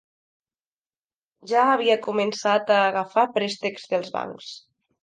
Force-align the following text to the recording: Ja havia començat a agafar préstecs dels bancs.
Ja 1.53 1.67
havia 1.75 1.99
començat 2.09 2.75
a 2.79 2.83
agafar 2.89 3.29
préstecs 3.39 3.89
dels 3.95 4.15
bancs. 4.19 4.55